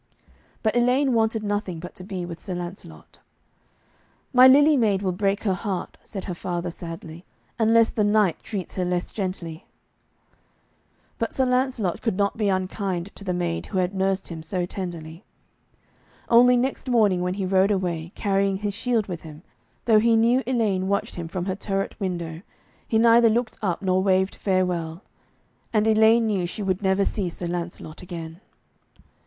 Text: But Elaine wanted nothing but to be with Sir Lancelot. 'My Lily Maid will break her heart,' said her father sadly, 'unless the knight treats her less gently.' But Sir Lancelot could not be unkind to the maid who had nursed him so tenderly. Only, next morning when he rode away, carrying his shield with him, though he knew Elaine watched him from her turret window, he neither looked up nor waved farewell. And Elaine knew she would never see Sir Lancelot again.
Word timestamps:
But 0.63 0.75
Elaine 0.75 1.13
wanted 1.13 1.43
nothing 1.43 1.79
but 1.79 1.93
to 1.93 2.03
be 2.03 2.25
with 2.25 2.39
Sir 2.39 2.55
Lancelot. 2.55 3.19
'My 4.33 4.47
Lily 4.47 4.75
Maid 4.75 5.03
will 5.03 5.11
break 5.11 5.43
her 5.43 5.53
heart,' 5.53 5.95
said 6.03 6.23
her 6.23 6.33
father 6.33 6.71
sadly, 6.71 7.23
'unless 7.59 7.89
the 7.91 8.03
knight 8.03 8.41
treats 8.41 8.77
her 8.77 8.83
less 8.83 9.11
gently.' 9.11 9.67
But 11.19 11.33
Sir 11.33 11.45
Lancelot 11.45 12.01
could 12.01 12.17
not 12.17 12.35
be 12.35 12.49
unkind 12.49 13.15
to 13.15 13.23
the 13.23 13.31
maid 13.31 13.67
who 13.67 13.77
had 13.77 13.93
nursed 13.93 14.29
him 14.29 14.41
so 14.41 14.65
tenderly. 14.65 15.23
Only, 16.29 16.57
next 16.57 16.89
morning 16.89 17.21
when 17.21 17.35
he 17.35 17.45
rode 17.45 17.69
away, 17.69 18.11
carrying 18.15 18.57
his 18.57 18.73
shield 18.73 19.05
with 19.05 19.21
him, 19.21 19.43
though 19.85 19.99
he 19.99 20.15
knew 20.15 20.41
Elaine 20.47 20.87
watched 20.87 21.13
him 21.13 21.27
from 21.27 21.45
her 21.45 21.55
turret 21.55 21.93
window, 21.99 22.41
he 22.87 22.97
neither 22.97 23.29
looked 23.29 23.59
up 23.61 23.83
nor 23.83 24.01
waved 24.01 24.33
farewell. 24.33 25.03
And 25.71 25.85
Elaine 25.87 26.25
knew 26.25 26.47
she 26.47 26.63
would 26.63 26.81
never 26.81 27.05
see 27.05 27.29
Sir 27.29 27.45
Lancelot 27.45 28.01
again. 28.01 28.41